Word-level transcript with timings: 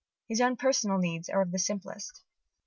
His 0.27 0.41
own 0.41 0.55
personal 0.55 0.97
needs 0.97 1.29
are 1.29 1.43
of 1.43 1.51
the 1.51 1.59
simplest. 1.59 2.23